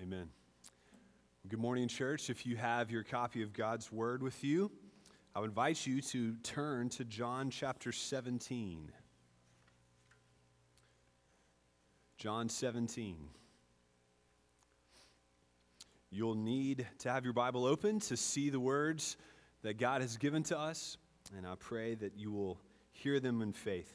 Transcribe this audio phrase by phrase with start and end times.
[0.00, 0.28] Amen.
[1.48, 2.30] Good morning, church.
[2.30, 4.70] If you have your copy of God's Word with you,
[5.34, 8.92] I would invite you to turn to John chapter 17.
[12.16, 13.16] John 17.
[16.10, 19.16] You'll need to have your Bible open to see the words
[19.62, 20.96] that God has given to us,
[21.36, 22.60] and I pray that you will
[22.92, 23.92] hear them in faith.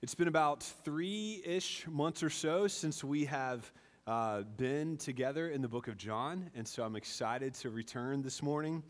[0.00, 3.72] It's been about three ish months or so since we have
[4.06, 8.42] uh, been together in the book of John, and so I'm excited to return this
[8.42, 8.82] morning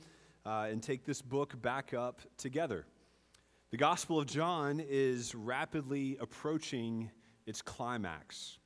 [0.46, 2.86] uh, and take this book back up together.
[3.70, 7.10] The Gospel of John is rapidly approaching
[7.46, 8.58] its climax.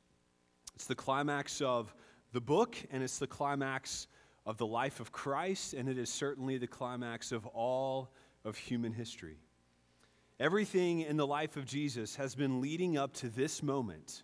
[0.77, 1.93] It's the climax of
[2.33, 4.07] the book, and it's the climax
[4.45, 8.13] of the life of Christ, and it is certainly the climax of all
[8.45, 9.39] of human history.
[10.39, 14.23] Everything in the life of Jesus has been leading up to this moment,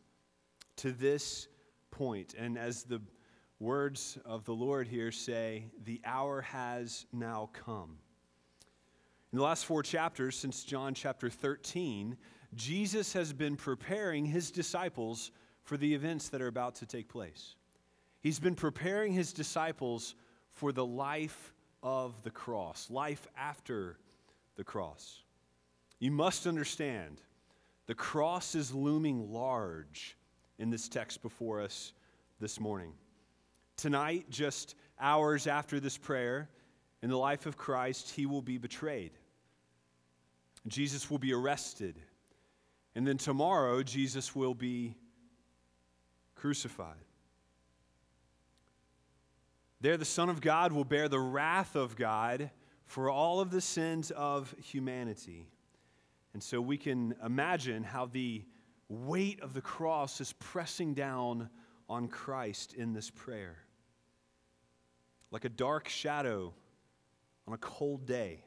[0.76, 1.48] to this
[1.92, 2.34] point.
[2.36, 3.00] And as the
[3.60, 7.98] words of the Lord here say, the hour has now come.
[9.32, 12.16] In the last four chapters, since John chapter 13,
[12.54, 15.30] Jesus has been preparing his disciples
[15.62, 17.54] for the events that are about to take place.
[18.20, 20.16] He's been preparing his disciples
[20.50, 21.52] for the life
[21.82, 23.96] of the cross, life after
[24.56, 25.22] the cross.
[25.98, 27.22] You must understand,
[27.86, 30.16] the cross is looming large
[30.62, 31.92] in this text before us
[32.38, 32.92] this morning.
[33.76, 36.48] Tonight, just hours after this prayer,
[37.02, 39.10] in the life of Christ, he will be betrayed.
[40.68, 41.96] Jesus will be arrested.
[42.94, 44.94] And then tomorrow, Jesus will be
[46.36, 46.94] crucified.
[49.80, 52.50] There, the Son of God will bear the wrath of God
[52.84, 55.48] for all of the sins of humanity.
[56.34, 58.44] And so we can imagine how the
[58.92, 61.48] weight of the cross is pressing down
[61.88, 63.58] on Christ in this prayer.
[65.30, 66.52] Like a dark shadow
[67.48, 68.44] on a cold day,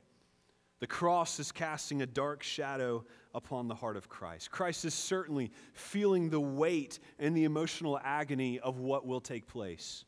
[0.80, 4.52] the cross is casting a dark shadow upon the heart of Christ.
[4.52, 10.06] Christ is certainly feeling the weight and the emotional agony of what will take place.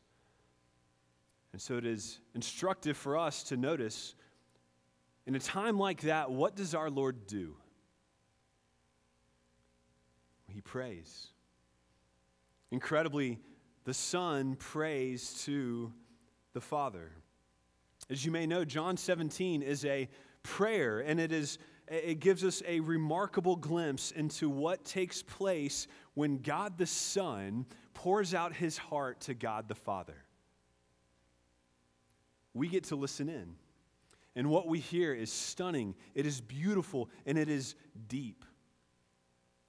[1.52, 4.14] And so it is instructive for us to notice
[5.26, 7.56] in a time like that, what does our Lord do?
[10.58, 11.28] He prays.
[12.72, 13.38] Incredibly,
[13.84, 15.92] the Son prays to
[16.52, 17.12] the Father.
[18.10, 20.08] As you may know, John 17 is a
[20.42, 26.38] prayer, and it, is, it gives us a remarkable glimpse into what takes place when
[26.38, 27.64] God the Son
[27.94, 30.24] pours out his heart to God the Father.
[32.52, 33.54] We get to listen in.
[34.34, 37.76] And what we hear is stunning, it is beautiful, and it is
[38.08, 38.44] deep.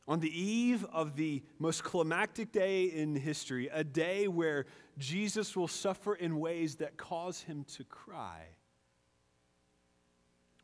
[0.09, 4.65] On the eve of the most climactic day in history, a day where
[4.97, 8.41] Jesus will suffer in ways that cause him to cry,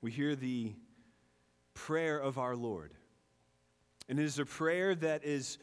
[0.01, 0.73] we hear the
[1.75, 2.95] prayer of our Lord.
[4.09, 5.59] And it is a prayer that is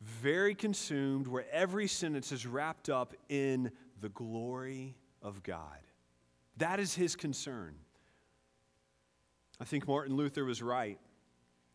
[0.00, 5.78] very consumed, where every sentence is wrapped up in the glory of God.
[6.56, 7.74] That is his concern.
[9.60, 10.98] I think Martin Luther was right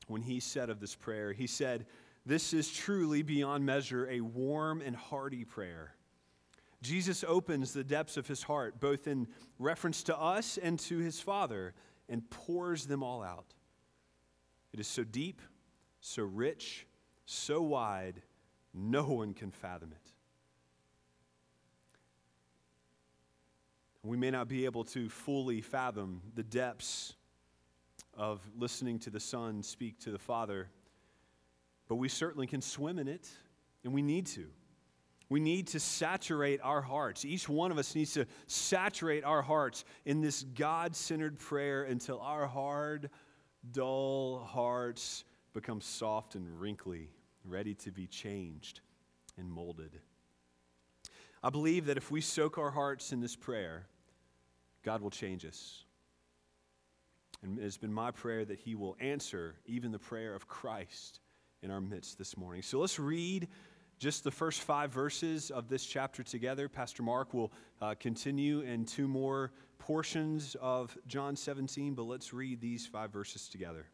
[0.07, 1.33] when he said of this prayer.
[1.33, 1.85] He said,
[2.25, 5.95] This is truly beyond measure a warm and hearty prayer.
[6.81, 9.27] Jesus opens the depths of his heart, both in
[9.57, 11.73] reference to us and to his Father,
[12.09, 13.53] and pours them all out.
[14.73, 15.41] It is so deep,
[16.01, 16.85] so rich,
[17.25, 18.21] so wide,
[18.73, 20.11] no one can fathom it.
[24.03, 27.15] We may not be able to fully fathom the depths
[28.15, 30.69] of listening to the Son speak to the Father,
[31.87, 33.29] but we certainly can swim in it,
[33.83, 34.45] and we need to.
[35.29, 37.25] We need to saturate our hearts.
[37.25, 42.19] Each one of us needs to saturate our hearts in this God centered prayer until
[42.19, 43.09] our hard,
[43.71, 45.23] dull hearts
[45.53, 47.09] become soft and wrinkly,
[47.45, 48.81] ready to be changed
[49.37, 49.99] and molded.
[51.41, 53.87] I believe that if we soak our hearts in this prayer,
[54.83, 55.82] God will change us.
[57.43, 61.19] And it has been my prayer that He will answer even the prayer of Christ
[61.61, 62.61] in our midst this morning.
[62.61, 63.47] So let's read
[63.99, 66.67] just the first five verses of this chapter together.
[66.67, 67.51] Pastor Mark will
[67.81, 73.47] uh, continue in two more portions of John 17, but let's read these five verses
[73.47, 73.85] together.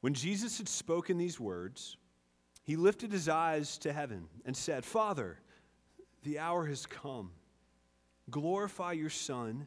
[0.00, 1.96] When Jesus had spoken these words,
[2.62, 5.38] he lifted his eyes to heaven and said, Father,
[6.22, 7.32] the hour has come.
[8.30, 9.66] Glorify your Son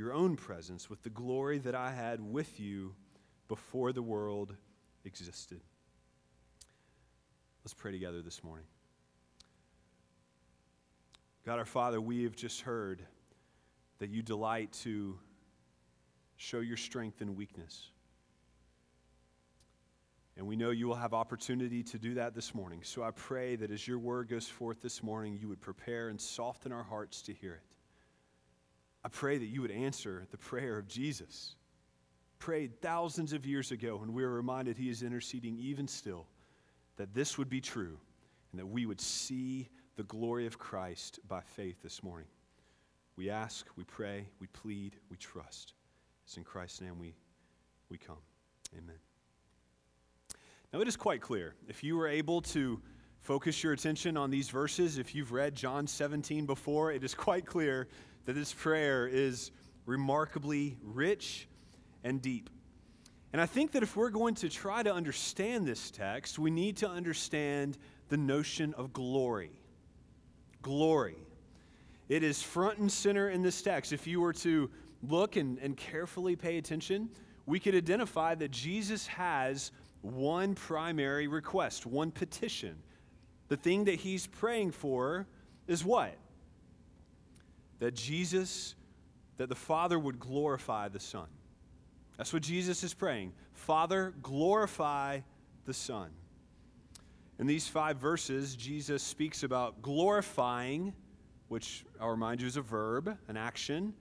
[0.00, 2.94] your own presence, with the glory that I had with you
[3.48, 4.56] before the world
[5.04, 5.60] existed.
[7.62, 8.64] Let's pray together this morning.
[11.44, 13.02] God our Father, we have just heard
[13.98, 15.18] that you delight to
[16.38, 17.90] show your strength and weakness.
[20.38, 22.80] And we know you will have opportunity to do that this morning.
[22.84, 26.18] So I pray that as your word goes forth this morning, you would prepare and
[26.18, 27.69] soften our hearts to hear it.
[29.04, 31.54] I pray that you would answer the prayer of Jesus,
[32.38, 36.26] prayed thousands of years ago, and we are reminded he is interceding even still,
[36.96, 37.98] that this would be true
[38.52, 42.28] and that we would see the glory of Christ by faith this morning.
[43.16, 45.74] We ask, we pray, we plead, we trust.
[46.24, 47.14] It's in Christ's name we,
[47.88, 48.16] we come.
[48.76, 48.96] Amen.
[50.72, 51.54] Now, it is quite clear.
[51.68, 52.80] If you were able to
[53.20, 57.44] focus your attention on these verses, if you've read John 17 before, it is quite
[57.44, 57.88] clear
[58.24, 59.50] that this prayer is
[59.86, 61.48] remarkably rich
[62.04, 62.50] and deep.
[63.32, 66.78] And I think that if we're going to try to understand this text, we need
[66.78, 67.78] to understand
[68.08, 69.52] the notion of glory
[70.62, 71.16] glory.
[72.08, 73.92] It is front and center in this text.
[73.92, 74.70] If you were to
[75.02, 77.08] look and, and carefully pay attention,
[77.46, 79.72] we could identify that Jesus has
[80.02, 82.76] one primary request, one petition.
[83.48, 85.26] The thing that he's praying for
[85.66, 86.16] is what?
[87.80, 88.76] That Jesus,
[89.36, 91.26] that the Father would glorify the Son.
[92.16, 93.32] That's what Jesus is praying.
[93.54, 95.20] Father, glorify
[95.64, 96.10] the Son.
[97.38, 100.92] In these five verses, Jesus speaks about glorifying,
[101.48, 103.94] which I'll remind you is a verb, an action,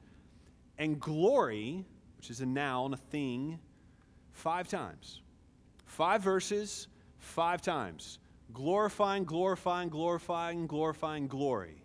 [0.78, 1.86] and glory,
[2.18, 3.60] which is a noun, a thing,
[4.34, 5.22] five times.
[5.86, 6.88] Five verses,
[7.18, 8.20] five times.
[8.54, 11.82] Glorifying, glorifying, glorifying, glorifying glory.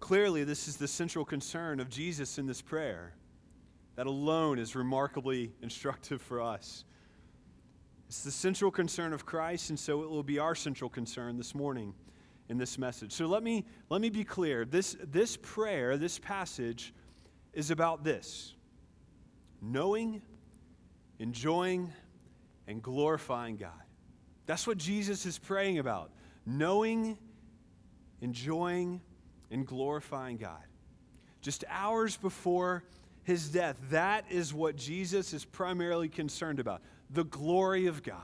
[0.00, 3.14] Clearly, this is the central concern of Jesus in this prayer.
[3.96, 6.84] That alone is remarkably instructive for us.
[8.08, 11.54] It's the central concern of Christ, and so it will be our central concern this
[11.54, 11.94] morning
[12.48, 13.12] in this message.
[13.12, 14.64] So let me, let me be clear.
[14.64, 16.92] This, this prayer, this passage,
[17.52, 18.54] is about this
[19.62, 20.22] knowing,
[21.18, 21.92] enjoying,
[22.66, 23.70] and glorifying God.
[24.46, 26.10] That's what Jesus is praying about
[26.46, 27.18] knowing,
[28.20, 29.00] enjoying,
[29.50, 30.62] and glorifying God.
[31.40, 32.84] Just hours before
[33.22, 38.16] his death, that is what Jesus is primarily concerned about the glory of God.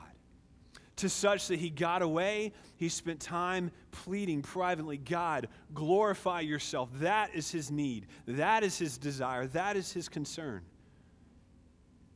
[0.97, 6.89] To such that he got away, he spent time pleading privately, God, glorify yourself.
[6.95, 8.07] That is his need.
[8.25, 9.45] That is his desire.
[9.47, 10.63] That is his concern.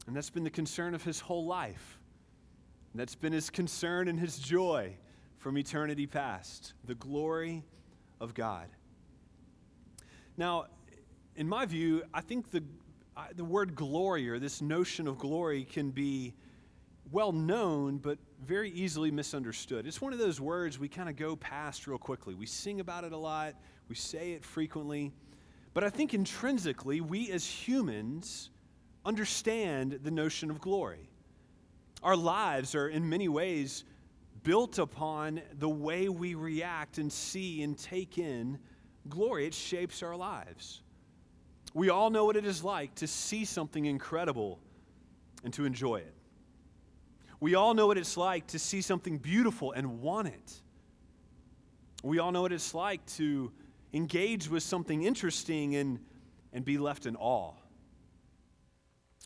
[0.08, 2.00] And that's been the concern of his whole life.
[2.92, 4.96] And that's been his concern and his joy
[5.38, 7.64] from eternity past the glory
[8.20, 8.68] of God.
[10.38, 10.66] Now,
[11.36, 12.64] in my view, I think the,
[13.36, 16.34] the word glory or this notion of glory can be
[17.12, 19.86] well known, but very easily misunderstood.
[19.86, 22.34] It's one of those words we kind of go past real quickly.
[22.34, 23.56] We sing about it a lot,
[23.90, 25.12] we say it frequently,
[25.74, 28.50] but I think intrinsically, we as humans
[29.06, 31.10] understand the notion of glory.
[32.04, 33.84] Our lives are, in many ways,
[34.44, 38.58] built upon the way we react and see and take in
[39.10, 39.46] glory.
[39.46, 40.82] It shapes our lives.
[41.74, 44.60] We all know what it is like to see something incredible
[45.44, 46.14] and to enjoy it.
[47.40, 50.62] We all know what it's like to see something beautiful and want it.
[52.04, 53.52] We all know what it's like to
[53.94, 56.00] engage with something interesting and,
[56.54, 57.54] and be left in awe.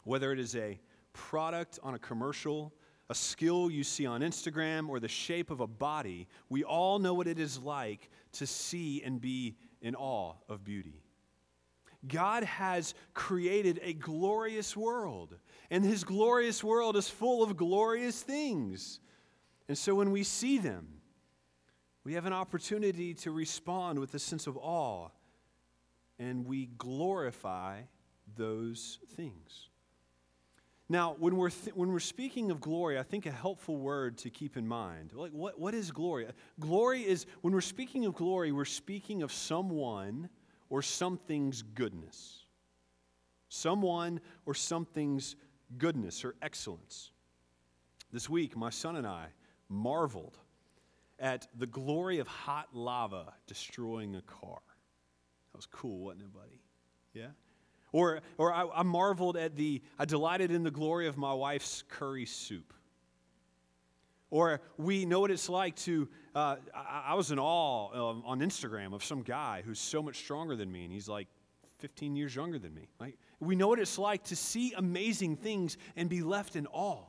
[0.03, 0.79] Whether it is a
[1.13, 2.73] product on a commercial,
[3.09, 7.13] a skill you see on Instagram, or the shape of a body, we all know
[7.13, 9.55] what it is like to see and be
[9.85, 11.03] in awe of beauty.
[12.07, 15.35] God has created a glorious world,
[15.69, 18.99] and His glorious world is full of glorious things.
[19.67, 20.87] And so when we see them,
[22.03, 25.09] we have an opportunity to respond with a sense of awe,
[26.17, 27.81] and we glorify
[28.35, 29.69] those things.
[30.87, 34.29] Now, when we're, th- when we're speaking of glory, I think a helpful word to
[34.29, 35.11] keep in mind.
[35.13, 36.27] Like, what, what is glory?
[36.59, 40.29] Glory is, when we're speaking of glory, we're speaking of someone
[40.69, 42.45] or something's goodness.
[43.49, 45.35] Someone or something's
[45.77, 47.11] goodness or excellence.
[48.11, 49.27] This week, my son and I
[49.69, 50.37] marveled
[51.19, 54.61] at the glory of hot lava destroying a car.
[55.51, 56.61] That was cool, wasn't it, buddy?
[57.13, 57.29] Yeah?
[57.95, 61.81] Or, or I, I marveled at the, I delighted in the glory of my wife's
[61.87, 62.73] curry soup.
[64.29, 68.41] Or we know what it's like to, uh, I, I, was in awe um, on
[68.41, 71.29] Instagram of some guy who's so much stronger than me, and he's like
[71.77, 72.89] 15 years younger than me.
[72.99, 73.17] Right?
[73.39, 77.05] We know what it's like to see amazing things and be left in awe,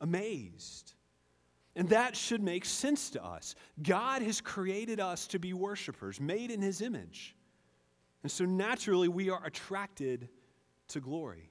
[0.00, 0.94] amazed.
[1.76, 3.54] And that should make sense to us.
[3.80, 7.35] God has created us to be worshipers, made in his image.
[8.26, 10.28] And so naturally, we are attracted
[10.88, 11.48] to glory.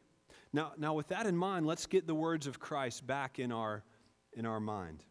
[0.51, 3.85] Now, now with that in mind, let's get the words of Christ back in our,
[4.33, 5.01] in our mind.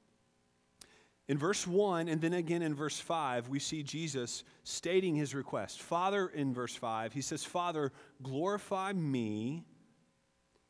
[1.26, 5.80] In verse 1 and then again in verse 5, we see Jesus stating his request.
[5.80, 7.92] Father, in verse 5, he says, Father,
[8.23, 9.64] glorify me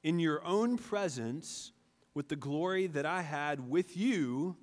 [0.05, 1.73] in your own presence
[2.15, 4.57] with the glory that I had with you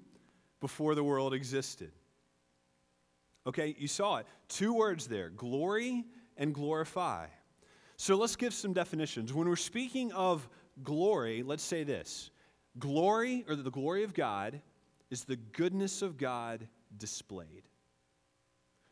[0.62, 1.92] before the world existed.
[3.46, 4.28] Okay, you saw it.
[4.48, 6.06] Two words there glory
[6.38, 7.28] and glorify.
[7.98, 9.34] So let's give some definitions.
[9.34, 10.48] When we're speaking of
[10.84, 12.32] glory, let's say this
[12.80, 14.62] glory, or the glory of God,
[15.10, 17.64] is the goodness of God displayed.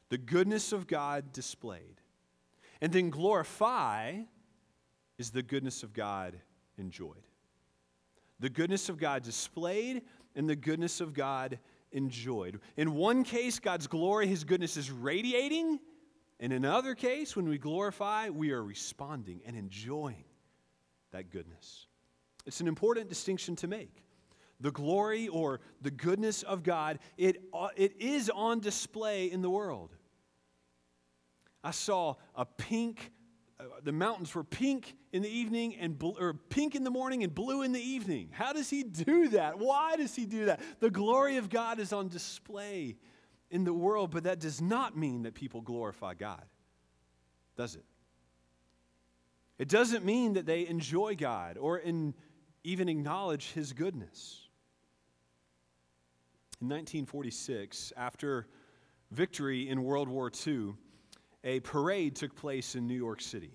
[0.10, 2.02] The goodness of God displayed.
[2.82, 4.20] And then glorify
[5.18, 6.36] is the goodness of God
[6.78, 7.28] enjoyed.
[8.40, 10.02] The goodness of God displayed
[10.36, 11.60] and the goodness of God
[11.92, 12.60] enjoyed.
[12.78, 15.80] In one case, God's glory, His goodness is radiating.
[16.40, 20.24] And in another case, when we glorify, we are responding and enjoying
[21.12, 21.88] that goodness.
[22.46, 24.04] It's an important distinction to make
[24.60, 29.50] the glory or the goodness of God, it, uh, it is on display in the
[29.50, 29.96] world.
[31.64, 33.12] I saw a pink,
[33.60, 37.24] uh, the mountains were pink in the evening and bl- or pink in the morning
[37.24, 38.30] and blue in the evening.
[38.32, 39.60] How does he do that?
[39.60, 40.62] Why does he do that?
[40.80, 42.98] The glory of God is on display
[43.52, 46.44] in the world, but that does not mean that people glorify God,
[47.58, 47.86] does it?
[49.58, 51.82] It doesn't mean that they enjoy God or
[52.64, 54.48] even acknowledge his goodness.
[56.62, 58.48] In 1946, after
[59.12, 60.74] victory in World War II,
[61.44, 63.52] a parade took place in New York City.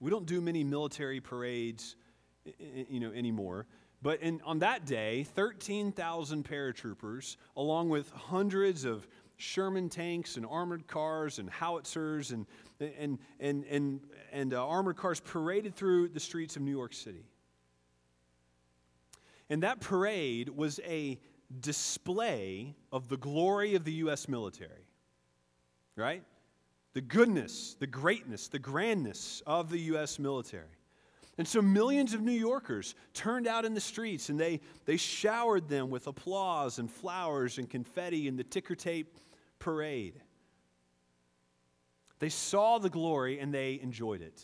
[0.00, 1.96] We don't do many military parades
[2.88, 3.66] you know, anymore.
[4.00, 10.86] But in, on that day, 13,000 paratroopers, along with hundreds of Sherman tanks and armored
[10.86, 12.46] cars and howitzers and,
[12.80, 14.00] and, and, and,
[14.32, 17.24] and uh, armored cars, paraded through the streets of New York City.
[19.50, 21.18] And that parade was a
[21.60, 24.28] display of the glory of the U.S.
[24.28, 24.86] military,
[25.96, 26.22] right?
[26.92, 30.18] The goodness, the greatness, the grandness of the U.S.
[30.18, 30.77] military.
[31.38, 35.68] And so millions of New Yorkers turned out in the streets and they, they showered
[35.68, 39.16] them with applause and flowers and confetti in the ticker tape
[39.60, 40.20] parade.
[42.18, 44.42] They saw the glory and they enjoyed it.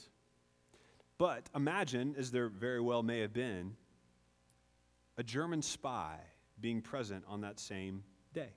[1.18, 3.74] But imagine, as there very well may have been,
[5.18, 6.18] a German spy
[6.60, 8.50] being present on that same day.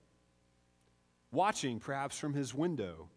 [1.32, 3.10] Watching, perhaps from his window,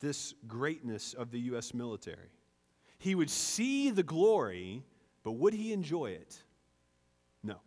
[0.00, 1.74] this greatness of the U.S.
[1.74, 2.30] military.
[3.06, 4.82] He would see the glory,
[5.22, 6.42] but would he enjoy it?
[7.40, 7.60] No.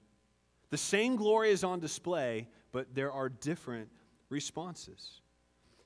[0.70, 3.88] The same glory is on display, but there are different
[4.28, 5.22] responses.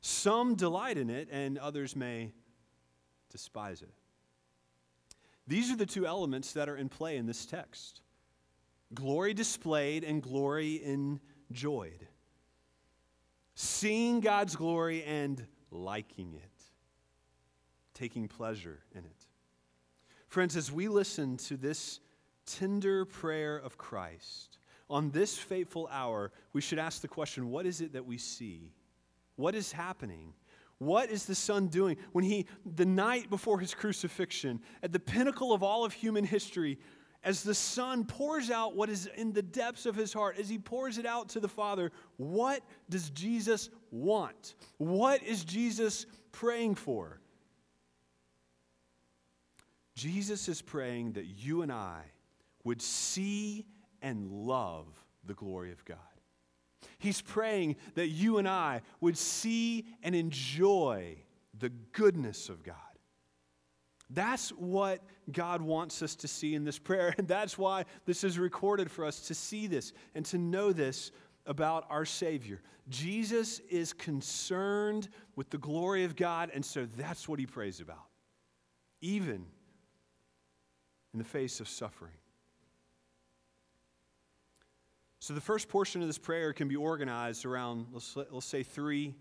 [0.02, 2.32] Some delight in it, and others may
[3.30, 3.94] despise it.
[5.46, 8.02] These are the two elements that are in play in this text
[8.92, 12.08] glory displayed and glory enjoyed.
[13.54, 16.64] Seeing God's glory and liking it,
[17.94, 19.23] taking pleasure in it.
[20.34, 22.00] Friends, as we listen to this
[22.48, 24.58] tender prayer of Christ,
[24.90, 28.74] on this fateful hour, we should ask the question what is it that we see?
[29.36, 30.34] What is happening?
[30.80, 35.54] What is the Son doing when he, the night before his crucifixion, at the pinnacle
[35.54, 36.80] of all of human history,
[37.24, 40.58] as the Son pours out what is in the depths of his heart, as he
[40.58, 44.56] pours it out to the Father, what does Jesus want?
[44.78, 47.20] What is Jesus praying for?
[49.96, 52.02] Jesus is praying that you and I
[52.64, 53.66] would see
[54.02, 54.88] and love
[55.26, 55.98] the glory of God.
[56.98, 61.18] He's praying that you and I would see and enjoy
[61.58, 62.76] the goodness of God.
[64.10, 67.16] That's what God wants us to see in this prayer.
[67.18, 71.12] And that's why this is recorded for us to see this and to know this
[71.46, 72.62] about our Savior.
[72.90, 78.06] Jesus is concerned with the glory of God, and so that's what he prays about,
[79.02, 79.46] even
[81.14, 82.14] in the face of suffering.
[85.20, 89.16] So the first portion of this prayer can be organized around, let's, let's say, three,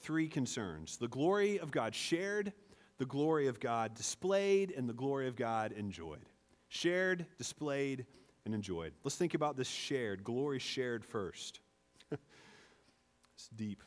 [0.00, 2.52] three concerns the glory of God shared,
[2.98, 6.24] the glory of God displayed, and the glory of God enjoyed.
[6.68, 8.06] Shared, displayed,
[8.46, 8.94] and enjoyed.
[9.04, 11.60] Let's think about this shared, glory shared first.
[12.10, 13.82] it's deep.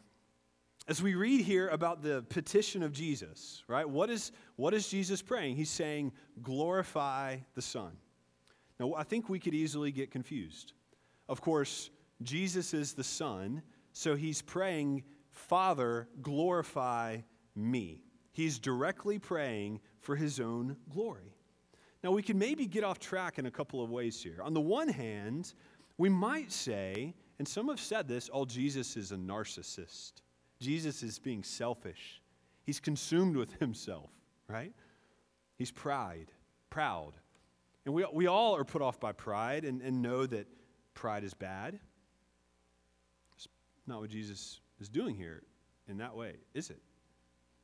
[0.88, 3.90] As we read here about the petition of Jesus, right?
[3.90, 5.56] What is, what is Jesus praying?
[5.56, 6.12] He's saying,
[6.44, 7.94] glorify the Son.
[8.80, 10.74] Now, I think we could easily get confused.
[11.28, 11.90] Of course,
[12.22, 13.64] Jesus is the Son,
[13.94, 17.18] so he's praying, Father, glorify
[17.56, 18.04] me.
[18.32, 21.34] He's directly praying for his own glory.
[22.04, 24.40] Now, we can maybe get off track in a couple of ways here.
[24.44, 25.56] On the one hand,
[25.98, 30.22] we might say, and some have said this, oh, Jesus is a narcissist.
[30.60, 32.22] Jesus is being selfish.
[32.64, 34.10] He's consumed with himself,
[34.48, 34.74] right?
[35.58, 36.32] He's pride,
[36.70, 37.14] proud.
[37.86, 40.48] And we, we all are put off by pride and, and know that
[40.94, 41.80] pride is bad.
[43.36, 43.48] It's
[43.86, 45.44] not what Jesus is doing here
[45.88, 46.82] in that way, is it?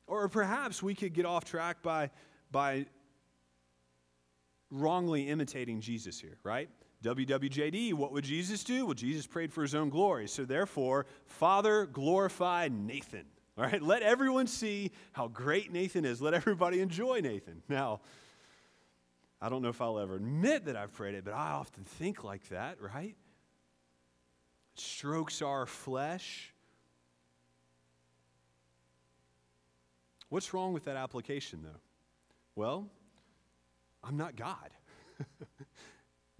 [0.07, 2.11] Or perhaps we could get off track by,
[2.51, 2.85] by
[4.69, 6.69] wrongly imitating Jesus here, right?
[7.03, 8.85] WWJD, what would Jesus do?
[8.85, 10.27] Well, Jesus prayed for his own glory.
[10.27, 13.25] So therefore, Father, glorify Nathan.
[13.57, 16.21] All right, let everyone see how great Nathan is.
[16.21, 17.63] Let everybody enjoy Nathan.
[17.67, 18.01] Now,
[19.41, 22.23] I don't know if I'll ever admit that I've prayed it, but I often think
[22.23, 23.15] like that, right?
[24.75, 26.53] It strokes our flesh.
[30.29, 31.79] What's wrong with that application, though?
[32.55, 32.87] Well,
[34.03, 34.69] I'm not God.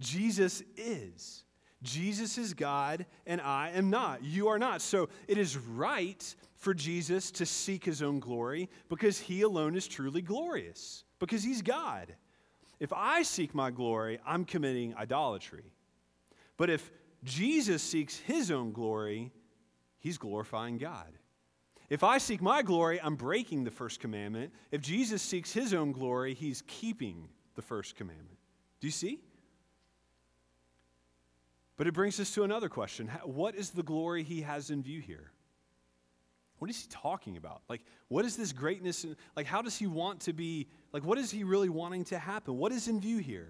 [0.02, 1.46] Jesus is.
[1.84, 4.24] Jesus is God, and I am not.
[4.24, 4.82] You are not.
[4.82, 9.88] So it is right for Jesus to seek his own glory because he alone is
[9.88, 12.14] truly glorious, because he's God.
[12.80, 15.72] If I seek my glory, I'm committing idolatry.
[16.58, 16.92] But if
[17.24, 19.32] Jesus seeks his own glory,
[20.00, 21.18] he's glorifying God.
[21.90, 24.54] If I seek my glory, I'm breaking the first commandment.
[24.72, 28.38] If Jesus seeks his own glory, he's keeping the first commandment.
[28.80, 29.20] Do you see?
[31.78, 35.02] But it brings us to another question What is the glory he has in view
[35.02, 35.32] here?
[36.60, 37.64] What is he talking about?
[37.68, 39.04] Like, what is this greatness?
[39.36, 40.68] Like, how does he want to be?
[40.94, 42.58] Like, what is he really wanting to happen?
[42.58, 43.50] What is in view here?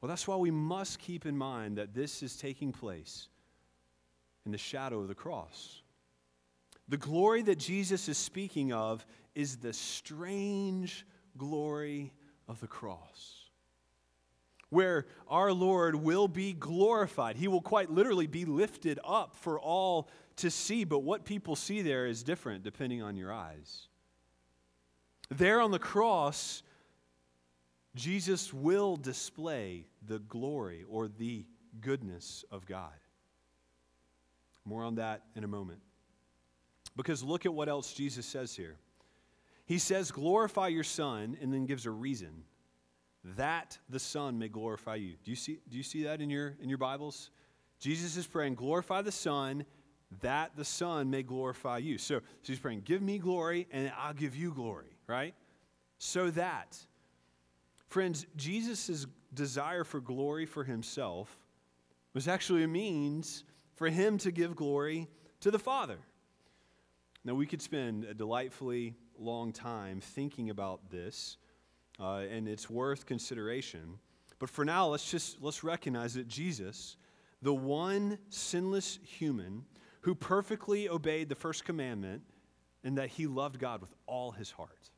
[0.00, 3.28] Well, that's why we must keep in mind that this is taking place
[4.46, 5.82] in the shadow of the cross.
[6.88, 12.12] The glory that Jesus is speaking of is the strange glory
[12.48, 13.39] of the cross,
[14.70, 17.36] where our Lord will be glorified.
[17.36, 21.82] He will quite literally be lifted up for all to see, but what people see
[21.82, 23.88] there is different depending on your eyes.
[25.28, 26.62] There on the cross,
[27.94, 31.44] Jesus will display the glory or the
[31.80, 32.92] goodness of God.
[34.64, 35.80] More on that in a moment.
[36.96, 38.76] Because look at what else Jesus says here.
[39.66, 42.44] He says, Glorify your Son, and then gives a reason
[43.36, 45.14] that the Son may glorify you.
[45.24, 47.30] Do you see, do you see that in your, in your Bibles?
[47.78, 49.64] Jesus is praying, Glorify the Son
[50.22, 51.96] that the Son may glorify you.
[51.96, 55.34] So, so he's praying, Give me glory, and I'll give you glory, right?
[55.98, 56.76] So that.
[57.86, 61.36] Friends, Jesus' desire for glory for himself
[62.14, 65.08] was actually a means for him to give glory
[65.40, 65.98] to the Father.
[67.24, 71.36] Now, we could spend a delightfully long time thinking about this,
[72.00, 73.98] uh, and it's worth consideration.
[74.38, 76.96] But for now, let's just let's recognize that Jesus,
[77.42, 79.64] the one sinless human
[80.02, 82.22] who perfectly obeyed the first commandment
[82.82, 84.90] and that he loved God with all his heart.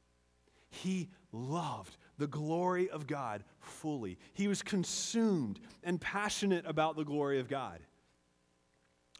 [0.70, 4.18] He loved the glory of God fully.
[4.32, 7.80] He was consumed and passionate about the glory of God.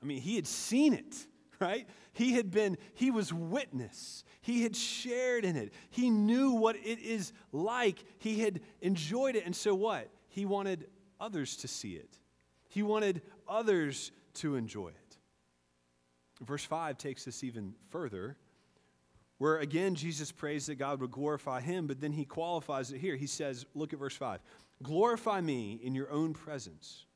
[0.00, 1.26] I mean, he had seen it,
[1.62, 1.88] right?
[2.12, 4.25] He had been, he was witness.
[4.42, 5.72] He had shared in it.
[5.88, 8.05] He knew what it is like.
[8.18, 9.46] He had enjoyed it.
[9.46, 10.09] And so what?
[10.29, 10.87] He wanted
[11.20, 12.18] others to see it,
[12.68, 15.16] he wanted others to enjoy it.
[16.44, 18.37] Verse 5 takes us even further,
[19.38, 23.14] where again Jesus prays that God would glorify him, but then he qualifies it here.
[23.14, 24.40] He says, Look at verse 5
[24.83, 27.07] Glorify me in your own presence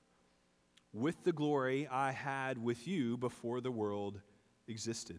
[0.92, 4.20] with the glory I had with you before the world
[4.68, 5.18] existed.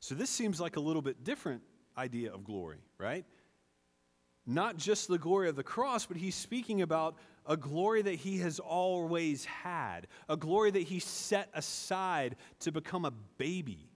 [0.00, 1.62] So this seems like a little bit different
[1.96, 3.24] idea of glory, right?
[4.46, 8.38] Not just the glory of the cross, but he's speaking about a glory that he
[8.38, 13.90] has always had, a glory that he set aside to become a baby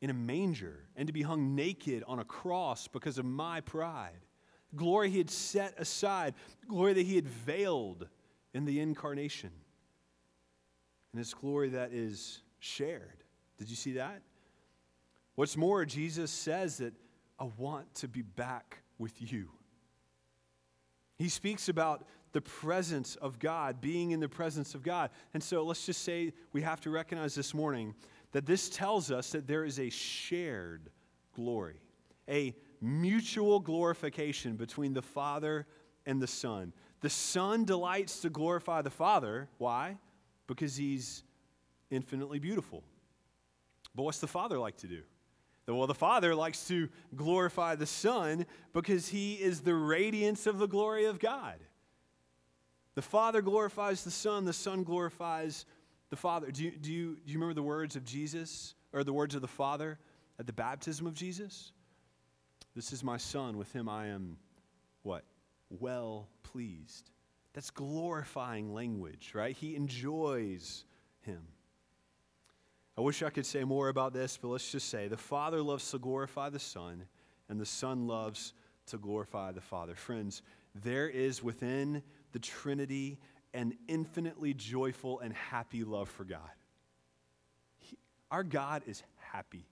[0.00, 4.26] in a manger and to be hung naked on a cross because of my pride.
[4.76, 6.34] Glory he had set aside,
[6.68, 8.06] glory that he had veiled
[8.52, 9.50] in the incarnation.
[11.12, 13.22] and it's glory that is shared.
[13.58, 14.22] Did you see that?
[15.34, 16.94] What's more, Jesus says that
[17.38, 19.50] I want to be back with you.
[21.18, 25.10] He speaks about the presence of God, being in the presence of God.
[25.34, 27.94] And so let's just say we have to recognize this morning
[28.32, 30.90] that this tells us that there is a shared
[31.34, 31.80] glory,
[32.28, 35.66] a mutual glorification between the Father
[36.06, 36.72] and the Son.
[37.00, 39.48] The Son delights to glorify the Father.
[39.58, 39.98] Why?
[40.46, 41.22] Because he's
[41.90, 42.82] infinitely beautiful.
[43.94, 45.02] But what's the Father like to do?
[45.66, 50.66] Well, the Father likes to glorify the Son because he is the radiance of the
[50.66, 51.58] glory of God.
[52.94, 55.64] The Father glorifies the Son, the Son glorifies
[56.10, 56.50] the Father.
[56.50, 59.40] Do you, do you, do you remember the words of Jesus or the words of
[59.40, 59.98] the Father
[60.38, 61.72] at the baptism of Jesus?
[62.76, 64.36] This is my Son, with him I am
[65.02, 65.24] what?
[65.70, 67.10] Well pleased.
[67.52, 69.56] That's glorifying language, right?
[69.56, 70.84] He enjoys
[71.22, 71.40] him.
[72.96, 75.90] I wish I could say more about this, but let's just say the Father loves
[75.90, 77.06] to glorify the Son,
[77.48, 78.52] and the Son loves
[78.86, 79.94] to glorify the Father.
[79.94, 80.42] Friends,
[80.74, 82.02] there is within
[82.32, 83.18] the Trinity
[83.52, 86.40] an infinitely joyful and happy love for God.
[87.78, 87.96] He,
[88.30, 89.02] our God is
[89.32, 89.66] happy,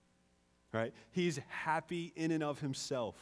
[0.72, 0.92] right?
[1.10, 3.16] He's happy in and of himself.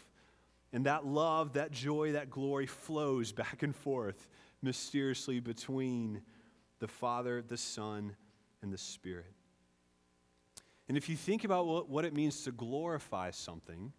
[0.73, 4.29] And that love, that joy, that glory flows back and forth
[4.63, 6.23] mysteriously between
[6.79, 8.15] the Father, the Son,
[8.63, 9.33] and the Spirit.
[10.90, 13.92] And if you think about what, it means to glorify something,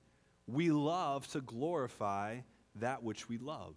[0.46, 2.40] we love to glorify
[2.82, 3.76] that which we love.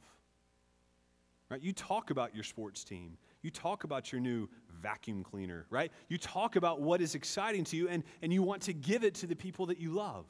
[1.48, 1.62] Right?
[1.62, 3.16] You talk about your sports team.
[3.40, 4.48] You talk about your new
[4.82, 5.92] vacuum cleaner, right?
[6.08, 9.14] You talk about what is exciting to you and, and you want to give it
[9.14, 10.26] to the people that you love.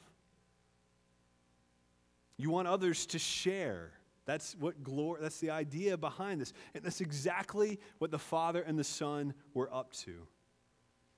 [2.37, 3.93] You want others to share.
[4.27, 6.53] That's what glory that's the idea behind this.
[6.75, 10.27] And that's exactly what the Father and the Son were up to.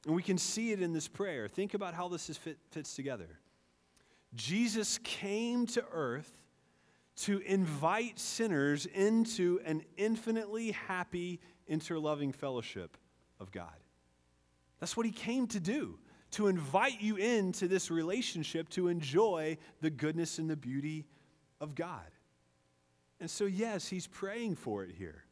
[0.06, 1.48] And we can see it in this prayer.
[1.48, 3.40] Think about how this is fit, fits together.
[4.36, 6.32] Jesus came to earth
[7.18, 12.96] to invite sinners into an infinitely happy, interloving fellowship
[13.40, 13.74] of God.
[14.80, 15.98] That's what he came to do,
[16.32, 21.06] to invite you into this relationship to enjoy the goodness and the beauty
[21.60, 22.06] of God.
[23.20, 25.24] And so, yes, he's praying for it here.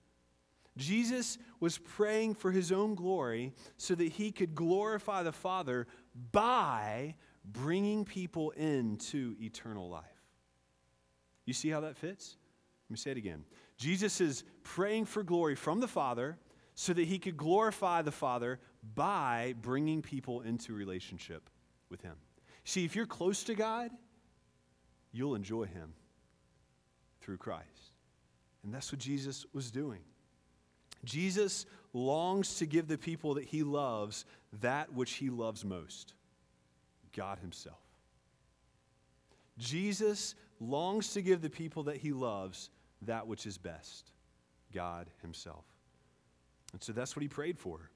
[0.77, 5.87] Jesus was praying for his own glory so that he could glorify the Father
[6.31, 10.03] by bringing people into eternal life.
[11.45, 12.37] You see how that fits?
[12.89, 13.45] Let me say it again.
[13.77, 16.37] Jesus is praying for glory from the Father
[16.73, 18.59] so that he could glorify the Father
[18.95, 21.49] by bringing people into relationship
[21.89, 22.15] with him.
[22.65, 23.91] See, if you're close to God,
[25.11, 25.93] you'll enjoy him
[27.21, 27.93] through Christ.
[28.63, 30.01] And that's what Jesus was doing.
[31.05, 34.25] Jesus longs to give the people that he loves
[34.61, 36.13] that which he loves most
[37.15, 37.79] God himself.
[39.57, 42.69] Jesus longs to give the people that he loves
[43.03, 44.11] that which is best
[44.73, 45.65] God himself.
[46.73, 47.89] And so that's what he prayed for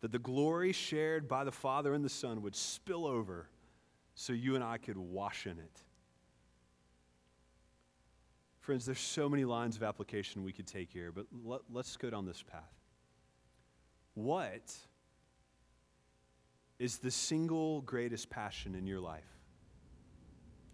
[0.00, 3.48] that the glory shared by the Father and the Son would spill over
[4.14, 5.82] so you and I could wash in it.
[8.64, 12.08] Friends, there's so many lines of application we could take here, but let, us go
[12.08, 12.72] down this path.
[14.14, 14.74] What
[16.78, 19.28] is the single greatest passion in your life?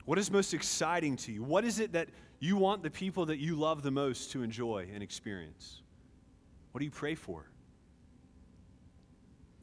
[0.04, 1.42] What is most exciting to you?
[1.42, 4.88] What is it that you want the people that you love the most to enjoy
[4.94, 5.82] and experience?
[6.70, 7.50] What do you pray for?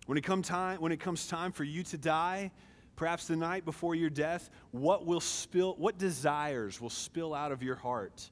[0.06, 2.52] When it, come time, when it comes time for you to die,
[2.98, 7.64] perhaps the night before your death, what will spill, what desires will spill out of
[7.64, 8.30] your heart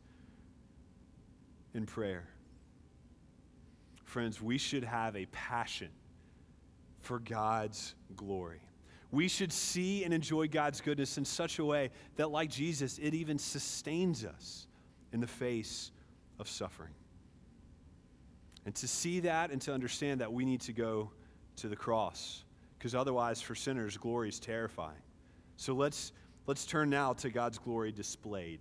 [1.74, 2.28] in prayer?
[4.04, 5.90] Friends, we should have a passion
[7.00, 8.60] for God's glory.
[9.12, 13.14] We should see and enjoy God's goodness in such a way that, like Jesus, it
[13.14, 14.68] even sustains us
[15.14, 15.92] in the face
[16.40, 16.94] of suffering.
[18.66, 21.12] And to see that and to understand that, we need to go
[21.58, 22.45] to the cross
[22.78, 25.02] because otherwise, for sinners, glory is terrifying.
[25.58, 26.12] So let's,
[26.48, 28.60] let's turn now to God's glory displayed.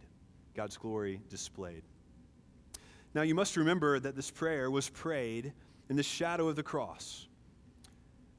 [0.54, 1.82] God's glory displayed.
[3.14, 5.52] Now, you must remember that this prayer was prayed
[5.88, 7.26] in the shadow of the cross.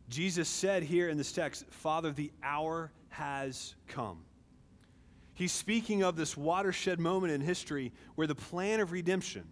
[0.10, 4.20] Jesus said here in this text, Father, the hour has come.
[5.34, 9.44] He's speaking of this watershed moment in history where the plan of redemption,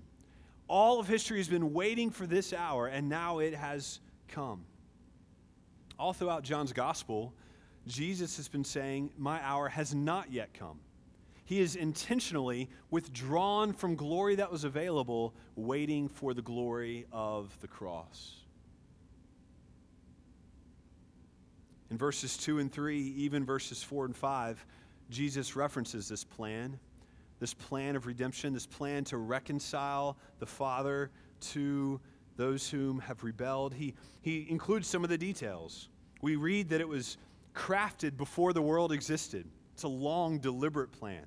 [0.67, 4.65] all of history has been waiting for this hour, and now it has come.
[5.99, 7.33] All throughout John's gospel,
[7.87, 10.79] Jesus has been saying, My hour has not yet come.
[11.45, 17.67] He is intentionally withdrawn from glory that was available, waiting for the glory of the
[17.67, 18.37] cross.
[21.91, 24.65] In verses 2 and 3, even verses 4 and 5,
[25.09, 26.79] Jesus references this plan,
[27.39, 31.11] this plan of redemption, this plan to reconcile the Father
[31.51, 31.99] to
[32.35, 33.73] those whom have rebelled.
[33.73, 35.89] He, he includes some of the details.
[36.21, 37.17] We read that it was
[37.53, 39.45] crafted before the world existed.
[39.73, 41.25] It's a long, deliberate plan.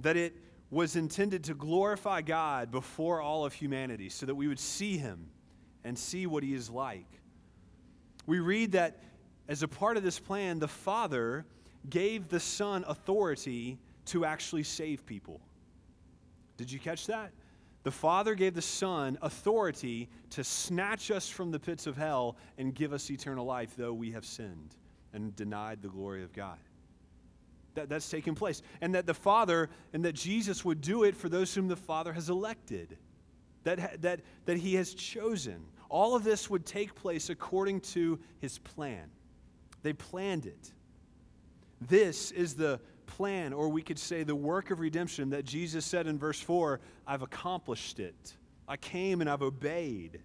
[0.00, 0.34] That it
[0.70, 5.28] was intended to glorify God before all of humanity so that we would see him
[5.84, 7.06] and see what he is like.
[8.26, 9.02] We read that
[9.48, 11.46] as a part of this plan, the Father
[11.88, 15.40] gave the Son authority to actually save people.
[16.58, 17.32] Did you catch that?
[17.84, 22.74] The Father gave the Son authority to snatch us from the pits of hell and
[22.74, 24.74] give us eternal life, though we have sinned
[25.12, 26.58] and denied the glory of God.
[27.74, 28.62] That, that's taken place.
[28.80, 32.12] And that the Father and that Jesus would do it for those whom the Father
[32.12, 32.98] has elected,
[33.64, 35.64] that, that, that He has chosen.
[35.88, 39.08] All of this would take place according to His plan.
[39.82, 40.72] They planned it.
[41.80, 46.06] This is the plan, or we could say the work of redemption that Jesus said
[46.06, 48.36] in verse 4 I've accomplished it.
[48.68, 50.20] I came and I've obeyed.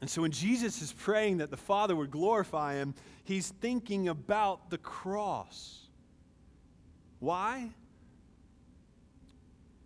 [0.00, 4.70] And so when Jesus is praying that the Father would glorify him, he's thinking about
[4.70, 5.86] the cross.
[7.18, 7.70] Why?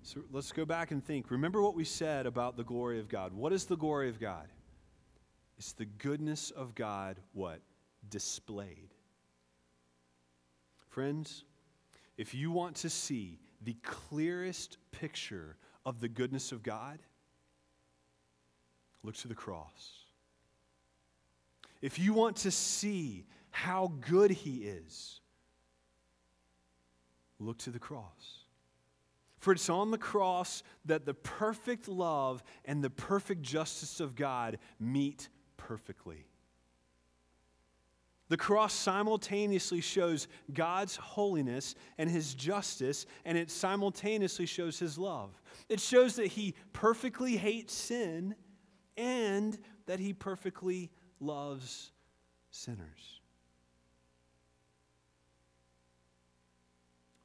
[0.03, 1.31] So let's go back and think.
[1.31, 3.33] Remember what we said about the glory of God.
[3.33, 4.47] What is the glory of God?
[5.59, 7.61] It's the goodness of God, what?
[8.09, 8.94] Displayed.
[10.95, 11.43] Friends,
[12.17, 17.01] if you want to see the clearest picture of the goodness of God,
[19.03, 20.05] look to the cross.
[21.83, 25.19] If you want to see how good He is,
[27.41, 28.45] look to the cross.
[29.39, 34.59] For it's on the cross that the perfect love and the perfect justice of God
[34.79, 36.29] meet perfectly.
[38.35, 45.41] The cross simultaneously shows God's holiness and his justice, and it simultaneously shows his love.
[45.69, 48.35] It shows that he perfectly hates sin
[48.97, 51.93] and that he perfectly loves
[52.51, 53.21] sinners.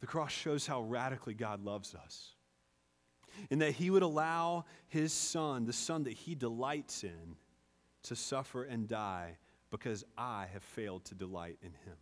[0.02, 2.36] The cross shows how radically God loves us.
[3.50, 7.36] and that he would allow his son, the son that he delights in,
[8.04, 9.40] to suffer and die
[9.72, 11.98] because I have failed to delight in him.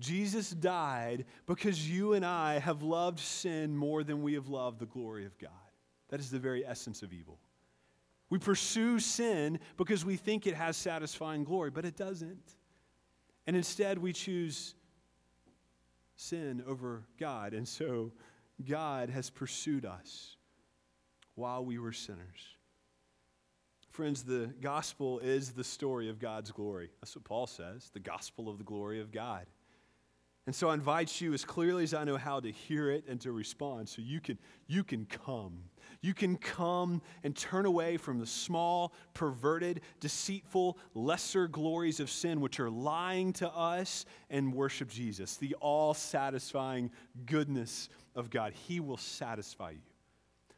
[0.00, 4.86] Jesus died because you and I have loved sin more than we have loved the
[4.86, 5.50] glory of God.
[6.08, 7.38] That is the very essence of evil.
[8.28, 12.56] We pursue sin because we think it has satisfying glory, but it doesn't.
[13.46, 14.74] And instead, we choose
[16.16, 17.52] sin over God.
[17.52, 18.12] And so,
[18.66, 20.36] God has pursued us
[21.34, 22.56] while we were sinners.
[23.92, 26.88] Friends, the gospel is the story of God's glory.
[27.02, 29.46] That's what Paul says the gospel of the glory of God.
[30.46, 33.20] And so I invite you, as clearly as I know how, to hear it and
[33.20, 35.64] to respond so you can, you can come.
[36.00, 42.40] You can come and turn away from the small, perverted, deceitful, lesser glories of sin
[42.40, 46.90] which are lying to us and worship Jesus, the all satisfying
[47.26, 48.54] goodness of God.
[48.66, 49.82] He will satisfy you.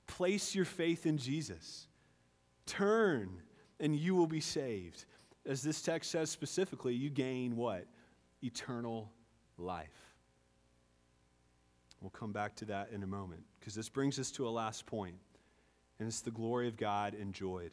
[0.06, 1.88] Place your faith in Jesus.
[2.66, 3.42] Turn
[3.81, 5.05] and you will be saved.
[5.46, 7.87] As this text says specifically, you gain what?
[8.42, 9.11] Eternal
[9.59, 10.14] life.
[12.00, 14.85] We'll come back to that in a moment because this brings us to a last
[14.85, 15.16] point,
[15.98, 17.72] and it's the glory of God enjoyed.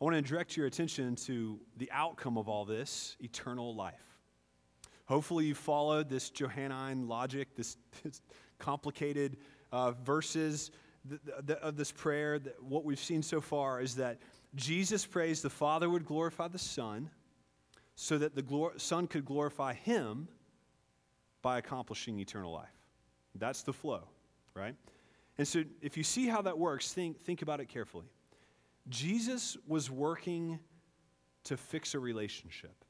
[0.00, 4.18] I want to direct your attention to the outcome of all this eternal life.
[5.06, 8.20] Hopefully, you followed this Johannine logic, this, this
[8.58, 9.36] complicated
[9.72, 10.70] uh, verses
[11.04, 12.40] the, the, of this prayer.
[12.60, 14.18] what we've seen so far is that
[14.54, 17.10] Jesus prays the Father would glorify the Son
[17.94, 20.28] so that the glor- Son could glorify Him
[21.42, 22.68] by accomplishing eternal life.
[23.34, 24.02] That's the flow,
[24.54, 24.74] right?
[25.38, 28.06] And so if you see how that works, think, think about it carefully.
[28.88, 30.58] Jesus was working
[31.44, 32.84] to fix a relationship,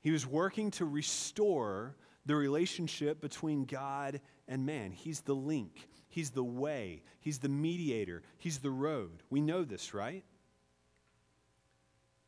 [0.00, 4.92] he was working to restore the relationship between God and man.
[4.92, 9.22] He's the link, He's the way, He's the mediator, He's the road.
[9.30, 10.24] We know this, right?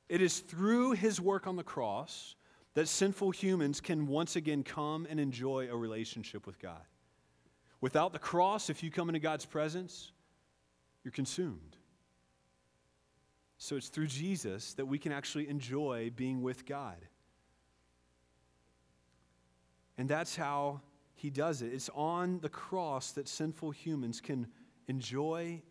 [0.09, 2.37] It is through His work on the cross
[2.75, 6.81] that sinful humans can once again come and enjoy a relationship with God.
[7.81, 10.13] Without the cross, if you come into God's presence,
[11.03, 11.77] you're consumed.
[13.59, 16.97] So it's through Jesus that we can actually enjoy being with God.
[19.99, 20.81] And that's how
[21.23, 21.73] he does it.
[21.73, 24.49] It's on the cross that sinful humans can
[24.89, 25.63] enjoy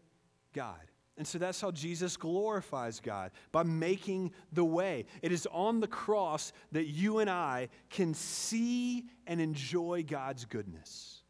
[0.53, 0.79] God.
[1.17, 5.05] And so that's how Jesus glorifies God by making the way.
[5.21, 11.21] It is on the cross that you and I can see and enjoy God's goodness.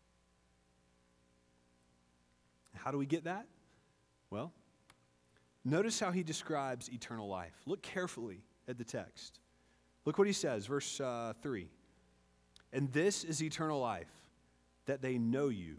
[2.75, 3.47] How do we get that?
[4.29, 4.53] Well,
[5.65, 7.59] notice how he describes eternal life.
[7.65, 9.39] Look carefully at the text.
[10.05, 11.71] Look what he says, verse uh, 3.
[12.73, 14.11] And this is eternal life,
[14.85, 15.77] that they know you,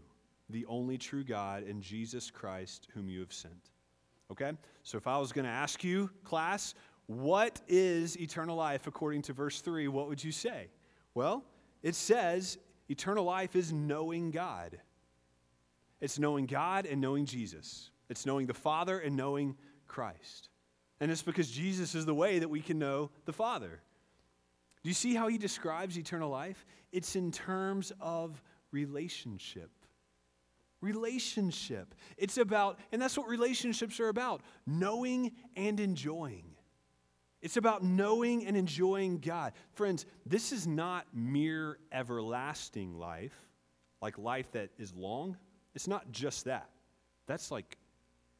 [0.51, 3.71] the only true God, and Jesus Christ, whom you have sent.
[4.31, 4.53] Okay?
[4.83, 6.75] So if I was going to ask you, class,
[7.07, 10.69] what is eternal life according to verse 3, what would you say?
[11.15, 11.45] Well,
[11.83, 14.79] it says eternal life is knowing God.
[16.01, 17.91] It's knowing God and knowing Jesus.
[18.09, 20.49] It's knowing the Father and knowing Christ.
[21.01, 23.81] And it's because Jesus is the way that we can know the Father.
[24.83, 26.67] Do you see how he describes eternal life?
[26.91, 28.43] It's in terms of
[28.73, 29.71] relationship.
[30.81, 31.95] Relationship.
[32.17, 36.57] It's about, and that's what relationships are about knowing and enjoying.
[37.41, 39.53] It's about knowing and enjoying God.
[39.73, 43.35] Friends, this is not mere everlasting life,
[44.01, 45.37] like life that is long.
[45.75, 46.69] It's not just that.
[47.27, 47.79] That's like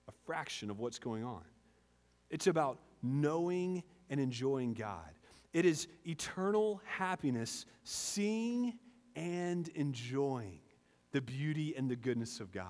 [0.09, 1.43] a fraction of what's going on.
[2.31, 5.11] It's about knowing and enjoying God.
[5.53, 8.79] It is eternal happiness, seeing
[9.15, 10.61] and enjoying
[11.13, 12.67] the beauty and the goodness of God.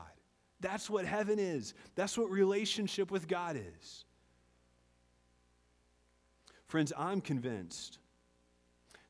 [0.61, 1.75] That's what heaven is.
[1.95, 4.05] That's what relationship with God is.
[6.67, 7.99] Friends, I'm convinced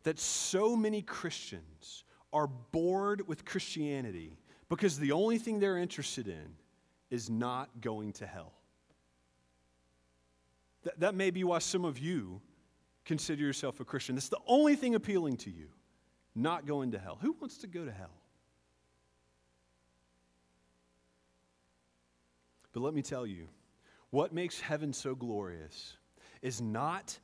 [0.02, 6.56] that so many Christians are bored with Christianity because the only thing they're interested in
[7.10, 8.52] is not going to hell.
[10.84, 12.40] That, that may be why some of you
[13.04, 14.14] consider yourself a Christian.
[14.14, 15.68] That's the only thing appealing to you,
[16.34, 17.18] not going to hell.
[17.20, 18.14] Who wants to go to hell?
[22.72, 23.48] But let me tell you,
[24.10, 25.96] what makes heaven so glorious
[26.40, 27.18] is not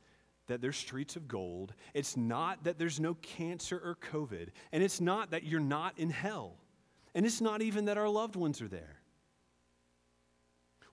[0.47, 4.99] that there's streets of gold, it's not that there's no cancer or COVID, and it's
[4.99, 6.55] not that you're not in hell,
[7.13, 8.99] and it's not even that our loved ones are there.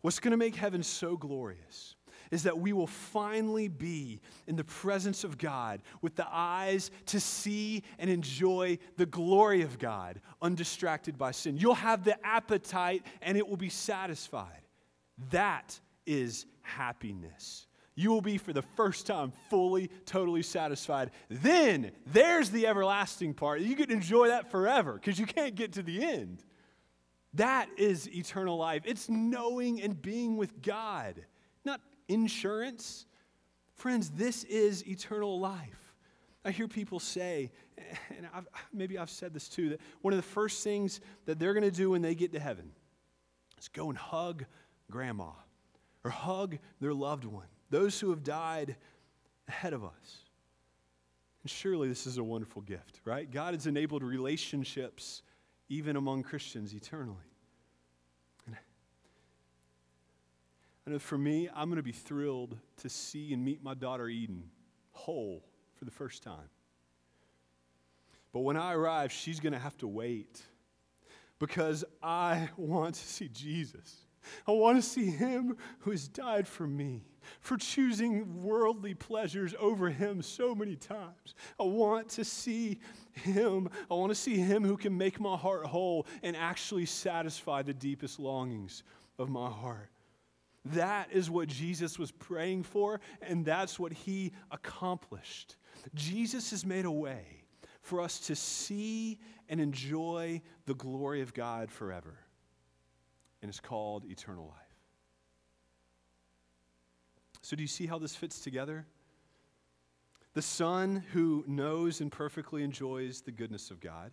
[0.03, 1.97] What's going to make heaven so glorious
[2.31, 7.21] is that we will finally be in the presence of God with the eyes to
[7.21, 11.57] see and enjoy the glory of God, undistracted by sin.
[11.57, 14.63] You'll have the appetite and it will be satisfied.
[15.31, 17.67] That is happiness.
[17.99, 21.13] You will be for the first time fully, totally satisfied.
[21.31, 23.63] Then there's the everlasting part.
[23.63, 26.45] You can enjoy that forever because you can't get to the end.
[27.35, 28.83] That is eternal life.
[28.85, 31.25] It's knowing and being with God,
[32.09, 33.07] insurance.
[33.75, 35.95] Friends, this is eternal life.
[36.45, 37.51] I hear people say,
[38.17, 41.55] and I've, maybe I've said this too, that one of the first things that they're
[41.55, 42.71] going to do when they get to heaven
[43.59, 44.45] is go and hug
[44.91, 45.31] grandma
[46.05, 48.77] or hug their loved one, those who have died
[49.49, 50.19] ahead of us.
[51.43, 53.31] And surely this is a wonderful gift, right?
[53.31, 55.23] God has enabled relationships
[55.69, 57.17] even among Christians eternally.
[60.87, 64.09] I know for me, I'm going to be thrilled to see and meet my daughter
[64.09, 64.45] Eden
[64.93, 65.45] whole
[65.75, 66.49] for the first time.
[68.33, 70.43] But when I arrive, she's going to have to wait
[71.39, 73.97] because I want to see Jesus.
[74.47, 77.05] I want to see him who has died for me,
[77.41, 81.35] for choosing worldly pleasures over him so many times.
[81.59, 82.79] I want to see
[83.13, 83.69] him.
[83.91, 87.75] I want to see him who can make my heart whole and actually satisfy the
[87.75, 88.83] deepest longings
[89.19, 89.91] of my heart.
[90.73, 95.57] That is what Jesus was praying for, and that's what he accomplished.
[95.95, 97.45] Jesus has made a way
[97.83, 102.19] for us to see and enjoy the glory of God forever,
[103.43, 104.57] and it's called eternal life.
[107.43, 108.87] So, do you see how this fits together?
[110.35, 114.11] The Son who knows and perfectly enjoys the goodness of God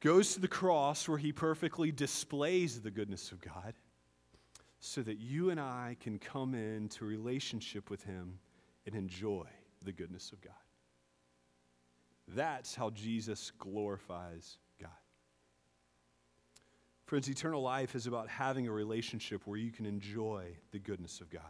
[0.00, 3.74] goes to the cross where he perfectly displays the goodness of God
[4.80, 8.38] so that you and I can come into relationship with Him
[8.86, 9.46] and enjoy
[9.84, 10.52] the goodness of God.
[12.28, 14.90] That's how Jesus glorifies God.
[17.06, 21.30] Friends, eternal life is about having a relationship where you can enjoy the goodness of
[21.30, 21.42] God.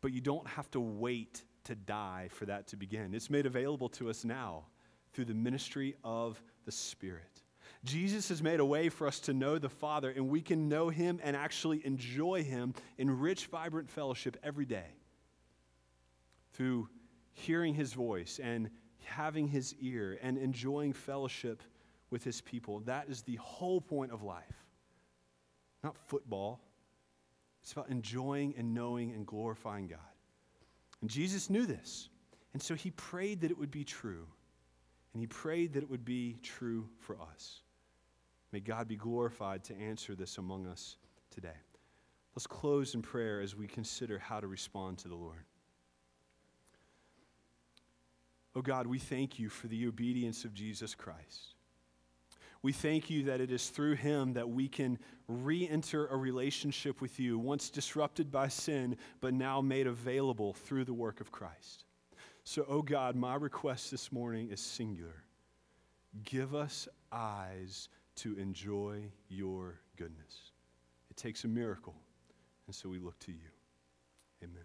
[0.00, 3.14] But you don't have to wait to die for that to begin.
[3.14, 4.64] It's made available to us now
[5.12, 7.43] through the ministry of the Spirit.
[7.84, 10.88] Jesus has made a way for us to know the Father, and we can know
[10.88, 14.86] Him and actually enjoy Him in rich, vibrant fellowship every day
[16.54, 16.88] through
[17.32, 18.70] hearing His voice and
[19.04, 21.62] having His ear and enjoying fellowship
[22.08, 22.80] with His people.
[22.80, 24.64] That is the whole point of life.
[25.82, 26.60] not football.
[27.62, 29.98] It's about enjoying and knowing and glorifying God.
[31.02, 32.08] And Jesus knew this.
[32.54, 34.26] And so he prayed that it would be true.
[35.12, 37.60] And he prayed that it would be true for us.
[38.54, 40.96] May God be glorified to answer this among us
[41.32, 41.58] today.
[42.36, 45.44] Let's close in prayer as we consider how to respond to the Lord.
[48.54, 51.56] Oh God, we thank you for the obedience of Jesus Christ.
[52.62, 57.00] We thank you that it is through him that we can re enter a relationship
[57.00, 61.86] with you, once disrupted by sin, but now made available through the work of Christ.
[62.44, 65.24] So, oh God, my request this morning is singular.
[66.22, 70.52] Give us eyes to enjoy your goodness.
[71.10, 71.94] It takes a miracle,
[72.66, 73.50] and so we look to you.
[74.42, 74.64] Amen.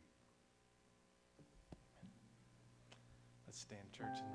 [3.47, 4.19] Let's stand, church.